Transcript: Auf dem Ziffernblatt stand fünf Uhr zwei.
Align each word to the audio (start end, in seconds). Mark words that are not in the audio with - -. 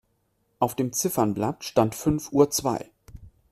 Auf 0.57 0.73
dem 0.75 0.93
Ziffernblatt 0.93 1.63
stand 1.63 1.93
fünf 1.93 2.31
Uhr 2.31 2.49
zwei. 2.49 2.89